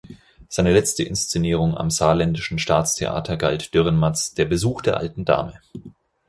Seine 0.49 0.73
letzte 0.73 1.03
Inszenierung 1.03 1.77
am 1.77 1.91
Saarländischen 1.91 2.57
Staatstheater 2.57 3.37
galt 3.37 3.75
Dürrenmatts 3.75 4.33
"Der 4.33 4.45
Besuch 4.45 4.81
der 4.81 4.97
alten 4.97 5.25
Dame". 5.25 5.59